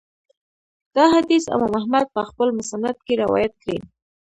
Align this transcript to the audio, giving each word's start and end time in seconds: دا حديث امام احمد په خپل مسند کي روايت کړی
دا 0.95 1.03
حديث 1.13 1.43
امام 1.55 1.73
احمد 1.79 2.05
په 2.15 2.21
خپل 2.29 2.47
مسند 2.59 2.95
کي 3.05 3.13
روايت 3.23 3.53
کړی 3.61 3.77